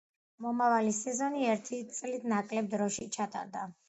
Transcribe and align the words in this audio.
მომავალი 0.43 0.93
სეზონი 0.99 1.45
ერთი 1.55 1.79
წლით 1.97 2.25
ნაკლებ 2.31 2.71
დროში 2.73 3.07
ჩატარდა. 3.17 3.63